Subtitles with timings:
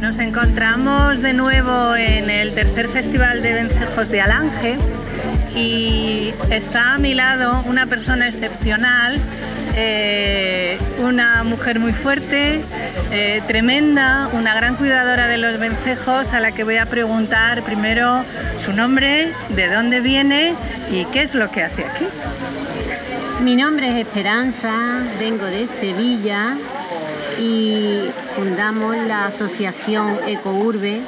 [0.00, 4.76] Nos encontramos de nuevo en el tercer Festival de Vencejos de Alange
[5.56, 9.18] y está a mi lado una persona excepcional,
[9.74, 10.63] eh,
[10.98, 12.60] una mujer muy fuerte,
[13.10, 18.24] eh, tremenda, una gran cuidadora de los vencejos a la que voy a preguntar primero
[18.64, 20.54] su nombre, de dónde viene
[20.90, 22.06] y qué es lo que hace aquí.
[23.42, 24.72] Mi nombre es Esperanza,
[25.18, 26.54] vengo de Sevilla
[27.38, 31.00] y fundamos la asociación Ecourbe.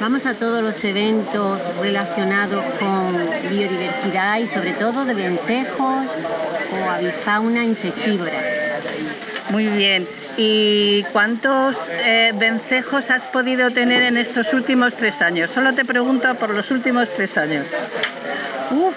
[0.00, 3.16] Vamos a todos los eventos relacionados con
[3.50, 6.10] biodiversidad y sobre todo de vencejos
[6.72, 8.51] o avifauna insectívora.
[9.50, 10.06] Muy bien.
[10.36, 15.50] ¿Y cuántos eh, vencejos has podido tener en estos últimos tres años?
[15.50, 17.66] Solo te pregunto por los últimos tres años.
[18.70, 18.94] Uf,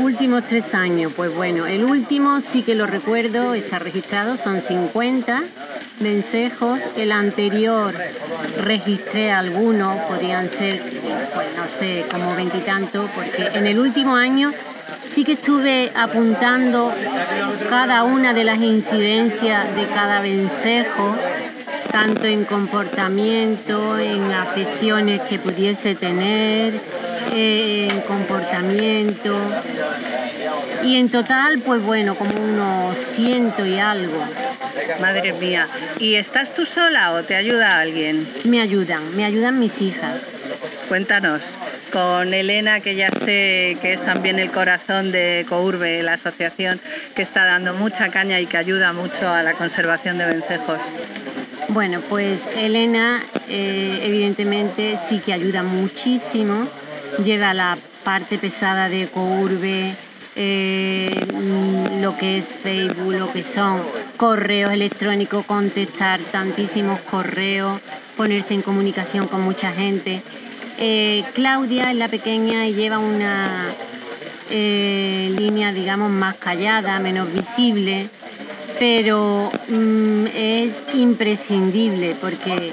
[0.00, 1.12] últimos tres años.
[1.14, 5.42] Pues bueno, el último sí que lo recuerdo, está registrado, son 50
[6.00, 6.80] vencejos.
[6.96, 7.94] El anterior
[8.62, 10.80] registré algunos, podrían ser,
[11.34, 14.52] pues no sé, como veintitantos, porque en el último año
[15.10, 16.92] sí que estuve apuntando
[17.68, 21.16] cada una de las incidencias de cada vencejo,
[21.90, 26.74] tanto en comportamiento, en afecciones que pudiese tener,
[27.34, 29.36] eh, en comportamiento.
[30.84, 34.22] Y en total, pues bueno, como unos ciento y algo.
[35.00, 35.66] Madre mía.
[35.98, 38.28] ¿Y estás tú sola o te ayuda alguien?
[38.44, 40.28] Me ayudan, me ayudan mis hijas.
[40.88, 41.42] Cuéntanos,
[41.90, 46.80] con Elena, que ya sé que es también el corazón de Courbe, la asociación
[47.14, 50.78] que está dando mucha caña y que ayuda mucho a la conservación de vencejos.
[51.68, 56.66] Bueno, pues Elena eh, evidentemente sí que ayuda muchísimo,
[57.22, 59.94] lleva la parte pesada de Courbe,
[60.36, 61.26] eh,
[62.00, 63.80] lo que es Facebook, lo que son
[64.16, 67.80] correos electrónicos, contestar tantísimos correos,
[68.16, 70.22] ponerse en comunicación con mucha gente.
[70.82, 73.68] Eh, Claudia es la pequeña y lleva una
[74.48, 78.08] eh, línea, digamos, más callada, menos visible,
[78.78, 82.72] pero mm, es imprescindible porque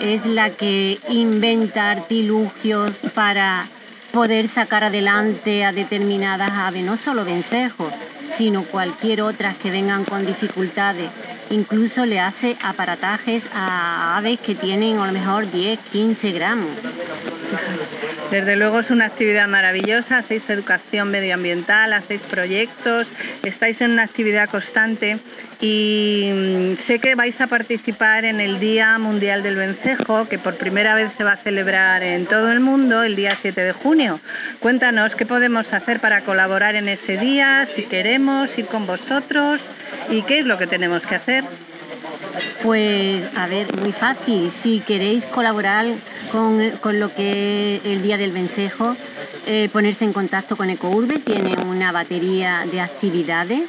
[0.00, 3.66] es la que inventa artilugios para
[4.12, 7.92] poder sacar adelante a determinadas aves, no solo vencejos,
[8.30, 11.10] sino cualquier otras que vengan con dificultades.
[11.50, 16.70] Incluso le hace aparatajes a aves que tienen a lo mejor 10, 15 gramos.
[18.30, 23.08] Desde luego es una actividad maravillosa, hacéis educación medioambiental, hacéis proyectos,
[23.42, 25.18] estáis en una actividad constante
[25.60, 30.54] y mm, sé que vais a participar en el Día Mundial del Vencejo, que por
[30.54, 34.20] primera vez se va a celebrar en todo el mundo el día 7 de junio.
[34.60, 39.62] Cuéntanos qué podemos hacer para colaborar en ese día, si queremos ir con vosotros
[40.08, 41.39] y qué es lo que tenemos que hacer.
[42.62, 44.50] Pues a ver, muy fácil.
[44.50, 45.86] Si queréis colaborar
[46.30, 48.96] con, con lo que es el Día del Vencejo,
[49.46, 53.62] eh, ponerse en contacto con Ecourbe, tiene una batería de actividades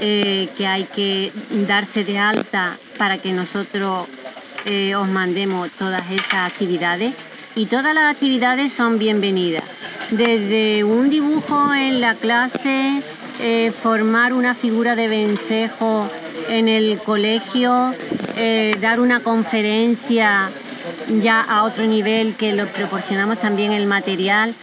[0.00, 1.32] eh, que hay que
[1.66, 4.06] darse de alta para que nosotros
[4.66, 7.12] eh, os mandemos todas esas actividades
[7.56, 9.64] y todas las actividades son bienvenidas.
[10.10, 13.02] Desde un dibujo en la clase,
[13.82, 16.08] formar una figura de vencejo
[16.48, 17.94] en el colegio,
[18.36, 20.50] eh, dar una conferencia
[21.20, 24.54] ya a otro nivel que lo proporcionamos también el material.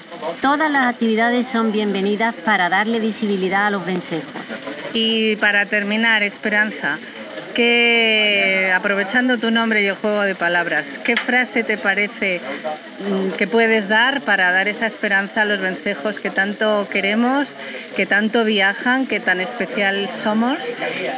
[0.42, 4.32] Todas las actividades son bienvenidas para darle visibilidad a los vencejos.
[4.94, 6.98] Y para terminar, Esperanza,
[7.54, 8.37] que
[8.78, 12.40] aprovechando tu nombre y el juego de palabras, ¿qué frase te parece
[13.00, 17.56] mm, que puedes dar para dar esa esperanza a los vencejos que tanto queremos,
[17.96, 20.60] que tanto viajan, que tan especial somos?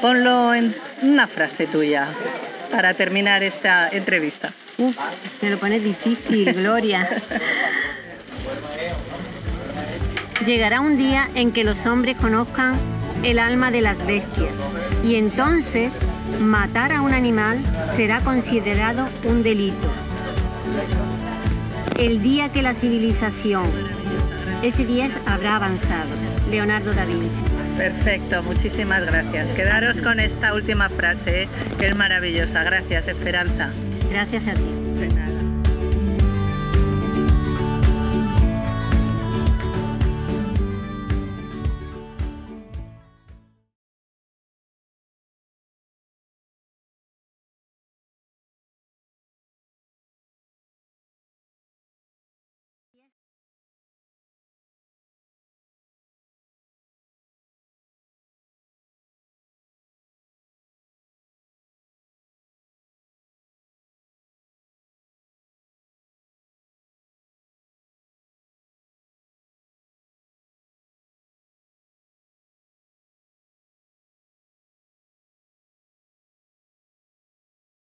[0.01, 2.07] Ponlo en una frase tuya
[2.71, 4.53] para terminar esta entrevista.
[4.77, 4.95] Uf,
[5.41, 7.09] me lo pones difícil, Gloria.
[10.45, 12.79] Llegará un día en que los hombres conozcan
[13.23, 14.53] el alma de las bestias
[15.03, 15.91] y entonces
[16.39, 17.59] matar a un animal
[17.95, 19.87] será considerado un delito.
[21.97, 23.69] El día que la civilización,
[24.63, 26.09] ese día habrá avanzado.
[26.49, 27.43] Leonardo da Vinci.
[27.77, 29.49] Perfecto, muchísimas gracias.
[29.49, 31.49] Quedaros con esta última frase, ¿eh?
[31.77, 32.63] que es maravillosa.
[32.63, 33.69] Gracias, Esperanza.
[34.09, 35.28] Gracias a ti.